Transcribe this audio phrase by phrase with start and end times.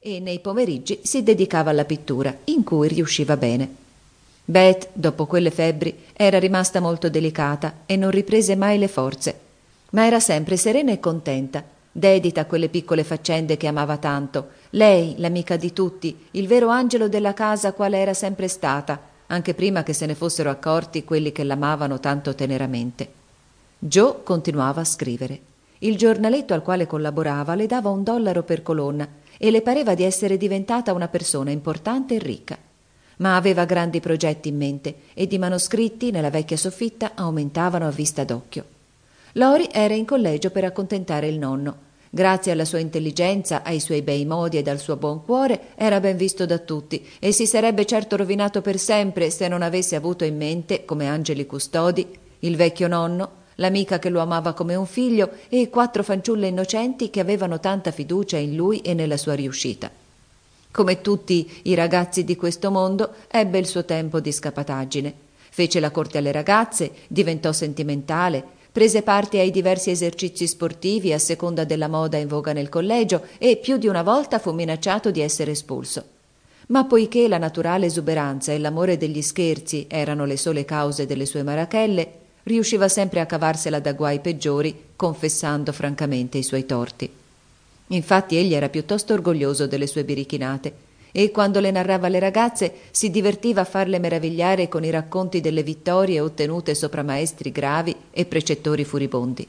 [0.00, 3.86] e nei pomeriggi si dedicava alla pittura, in cui riusciva bene.
[4.44, 9.38] Beth, dopo quelle febbri, era rimasta molto delicata e non riprese mai le forze,
[9.90, 15.14] ma era sempre serena e contenta, dedita a quelle piccole faccende che amava tanto, lei,
[15.18, 19.92] l'amica di tutti, il vero angelo della casa quale era sempre stata, anche prima che
[19.92, 23.12] se ne fossero accorti quelli che l'amavano tanto teneramente.
[23.78, 25.40] Joe continuava a scrivere.
[25.80, 29.08] Il giornaletto al quale collaborava le dava un dollaro per colonna
[29.38, 32.58] e le pareva di essere diventata una persona importante e ricca.
[33.18, 38.24] Ma aveva grandi progetti in mente e di manoscritti nella vecchia soffitta aumentavano a vista
[38.24, 38.64] d'occhio.
[39.32, 41.86] Lori era in collegio per accontentare il nonno.
[42.10, 46.16] Grazie alla sua intelligenza, ai suoi bei modi e al suo buon cuore, era ben
[46.16, 50.36] visto da tutti e si sarebbe certo rovinato per sempre se non avesse avuto in
[50.36, 52.06] mente, come angeli custodi,
[52.40, 57.20] il vecchio nonno, l'amica che lo amava come un figlio e quattro fanciulle innocenti che
[57.20, 59.90] avevano tanta fiducia in lui e nella sua riuscita.
[60.70, 65.12] Come tutti i ragazzi di questo mondo, ebbe il suo tempo di scapataggine.
[65.50, 71.64] Fece la corte alle ragazze, diventò sentimentale, prese parte ai diversi esercizi sportivi a seconda
[71.64, 75.50] della moda in voga nel collegio e più di una volta fu minacciato di essere
[75.50, 76.04] espulso.
[76.68, 81.42] Ma poiché la naturale esuberanza e l'amore degli scherzi erano le sole cause delle sue
[81.42, 87.08] marachelle, riusciva sempre a cavarsela da guai peggiori, confessando francamente i suoi torti.
[87.88, 93.10] Infatti egli era piuttosto orgoglioso delle sue birichinate e quando le narrava alle ragazze si
[93.10, 98.84] divertiva a farle meravigliare con i racconti delle vittorie ottenute sopra maestri gravi e precettori
[98.84, 99.46] furibondi.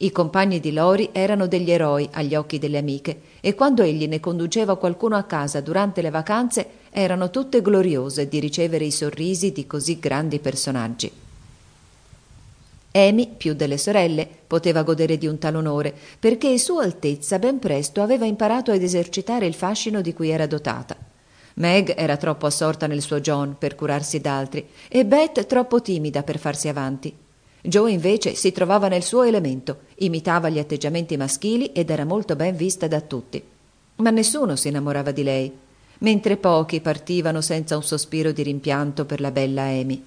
[0.00, 4.20] I compagni di Lori erano degli eroi agli occhi delle amiche e quando egli ne
[4.20, 9.66] conduceva qualcuno a casa durante le vacanze erano tutte gloriose di ricevere i sorrisi di
[9.66, 11.26] così grandi personaggi.
[12.92, 18.00] Amy, più delle sorelle, poteva godere di un tal onore, perché Sua Altezza ben presto
[18.00, 20.96] aveva imparato ad esercitare il fascino di cui era dotata.
[21.54, 26.38] Meg era troppo assorta nel suo John per curarsi d'altri e Beth troppo timida per
[26.38, 27.14] farsi avanti.
[27.60, 32.54] Joe invece si trovava nel suo elemento, imitava gli atteggiamenti maschili ed era molto ben
[32.54, 33.42] vista da tutti.
[33.96, 35.52] Ma nessuno si innamorava di lei,
[35.98, 40.02] mentre pochi partivano senza un sospiro di rimpianto per la bella Amy.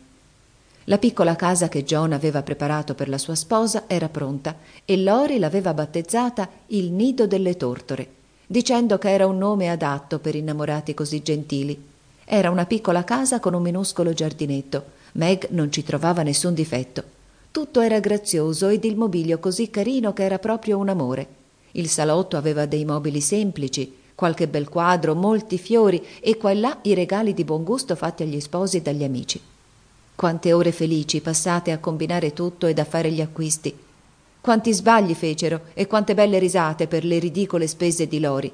[0.85, 5.37] La piccola casa che John aveva preparato per la sua sposa era pronta e Lori
[5.37, 8.07] l'aveva battezzata il nido delle tortore,
[8.47, 11.79] dicendo che era un nome adatto per innamorati così gentili.
[12.25, 14.99] Era una piccola casa con un minuscolo giardinetto.
[15.13, 17.03] Meg non ci trovava nessun difetto.
[17.51, 21.27] Tutto era grazioso ed il mobilio così carino che era proprio un amore.
[21.73, 26.79] Il salotto aveva dei mobili semplici, qualche bel quadro, molti fiori e qua e là
[26.83, 29.39] i regali di buon gusto fatti agli sposi e dagli amici.
[30.21, 33.75] Quante ore felici passate a combinare tutto ed a fare gli acquisti.
[34.39, 38.51] Quanti sbagli fecero e quante belle risate per le ridicole spese di Lori.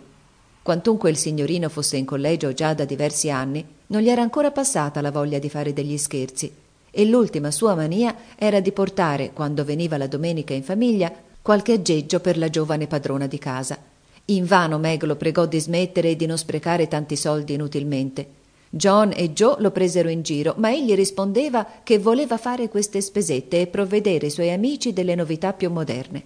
[0.61, 5.01] Quantunque il signorino fosse in collegio già da diversi anni, non gli era ancora passata
[5.01, 6.49] la voglia di fare degli scherzi
[6.89, 11.11] e l'ultima sua mania era di portare, quando veniva la domenica in famiglia,
[11.41, 13.77] qualche aggeggio per la giovane padrona di casa.
[14.23, 18.36] Invano Meg lo pregò di smettere e di non sprecare tanti soldi inutilmente.
[18.77, 23.61] John e Joe lo presero in giro, ma egli rispondeva che voleva fare queste spesette
[23.61, 26.23] e provvedere ai suoi amici delle novità più moderne.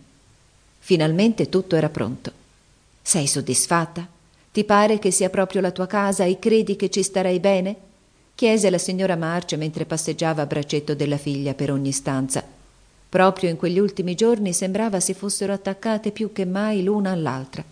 [0.80, 2.32] Finalmente tutto era pronto.
[3.02, 4.08] Sei soddisfatta?
[4.52, 7.76] Ti pare che sia proprio la tua casa e credi che ci starei bene?
[8.36, 12.44] chiese la signora March mentre passeggiava a braccetto della figlia per ogni stanza.
[13.08, 17.64] Proprio in quegli ultimi giorni sembrava si fossero attaccate più che mai l'una all'altra.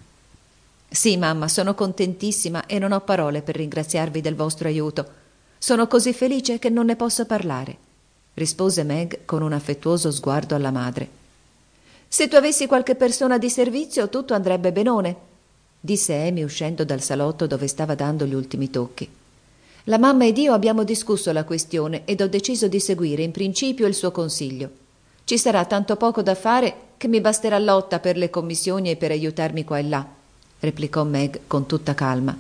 [0.92, 5.18] Sì, mamma, sono contentissima e non ho parole per ringraziarvi del vostro aiuto.
[5.60, 7.78] Sono così felice che non ne posso parlare,
[8.34, 11.18] rispose Meg con un affettuoso sguardo alla madre.
[12.08, 15.16] Se tu avessi qualche persona di servizio, tutto andrebbe benone,
[15.80, 19.08] disse Amy uscendo dal salotto dove stava dando gli ultimi tocchi.
[19.84, 23.86] La mamma ed io abbiamo discusso la questione ed ho deciso di seguire in principio
[23.86, 24.70] il suo consiglio.
[25.24, 29.12] Ci sarà tanto poco da fare che mi basterà lotta per le commissioni e per
[29.12, 30.18] aiutarmi qua e là
[30.60, 32.38] replicò Meg con tutta calma.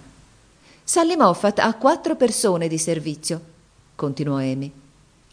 [0.83, 3.39] Sally Moffat ha quattro persone di servizio,
[3.95, 4.71] continuò Amy.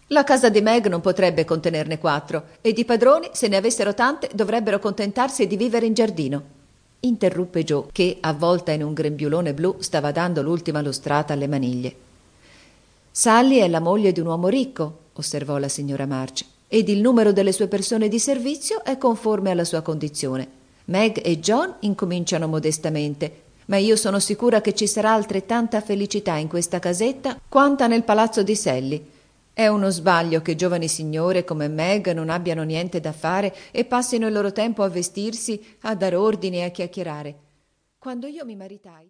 [0.09, 4.31] La casa di Meg non potrebbe contenerne quattro, e di padroni, se ne avessero tante,
[4.35, 6.43] dovrebbero contentarsi di vivere in giardino.
[7.01, 11.95] Interruppe Joe, che, avvolta in un grembiulone blu, stava dando l'ultima lustrata alle maniglie.
[13.11, 17.33] Sally è la moglie di un uomo ricco, osservò la signora March, ed il numero
[17.33, 20.65] delle sue persone di servizio è conforme alla sua condizione.
[20.87, 26.47] Meg e John incominciano modestamente, ma io sono sicura che ci sarà altrettanta felicità in
[26.47, 29.11] questa casetta quanta nel palazzo di Selli.
[29.53, 34.29] È uno sbaglio che giovani signore come Meg non abbiano niente da fare e passino
[34.29, 37.35] il loro tempo a vestirsi, a dar ordini e a chiacchierare.
[37.99, 39.05] Quando io mi maritai.